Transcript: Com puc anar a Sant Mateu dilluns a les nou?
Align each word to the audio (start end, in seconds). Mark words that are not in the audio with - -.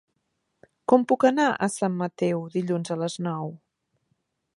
Com 0.93 1.03
puc 1.11 1.25
anar 1.29 1.45
a 1.51 1.69
Sant 1.73 1.93
Mateu 1.99 2.41
dilluns 2.57 2.95
a 2.95 2.99
les 3.03 3.19
nou? 3.27 3.53